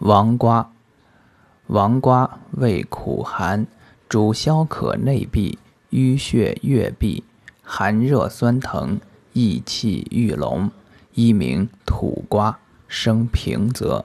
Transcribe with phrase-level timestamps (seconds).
[0.00, 0.70] 王瓜。
[1.68, 3.66] 王瓜味苦寒
[4.08, 5.58] 主消渴内闭
[5.90, 7.24] 淤血月闭
[7.62, 9.00] 寒热酸疼
[9.32, 10.70] 益气郁龙
[11.14, 14.04] 一名土瓜生平泽。